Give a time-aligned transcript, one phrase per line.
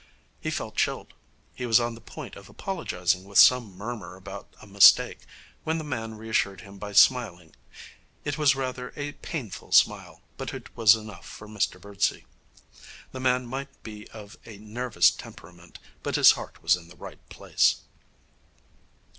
[0.39, 1.13] He felt chilled.
[1.53, 5.27] He was on the point of apologizing with some murmur about a mistake,
[5.63, 7.55] when the man reassured him by smiling.
[8.25, 12.25] It was rather a painful smile, but it was enough for Mr Birdsey.
[13.11, 17.23] This man might be of a nervous temperament, but his heart was in the right
[17.29, 17.81] place.